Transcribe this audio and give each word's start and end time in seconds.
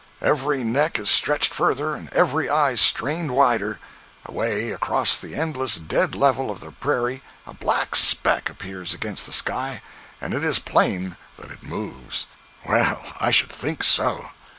Every 0.23 0.63
neck 0.63 0.97
is 0.97 1.11
stretched 1.11 1.53
further, 1.53 1.93
and 1.93 2.11
every 2.11 2.49
eye 2.49 2.73
strained 2.73 3.35
wider. 3.35 3.79
Away 4.25 4.71
across 4.71 5.15
the 5.21 5.35
endless 5.35 5.75
dead 5.75 6.15
level 6.15 6.49
of 6.49 6.59
the 6.59 6.71
prairie 6.71 7.21
a 7.45 7.53
black 7.53 7.95
speck 7.95 8.49
appears 8.49 8.95
against 8.95 9.27
the 9.27 9.31
sky, 9.31 9.83
and 10.19 10.33
it 10.33 10.43
is 10.43 10.57
plain 10.57 11.17
that 11.37 11.51
it 11.51 11.61
moves. 11.61 12.25
Well, 12.67 13.05
I 13.19 13.29
should 13.29 13.51
think 13.51 13.83
so! 13.83 14.29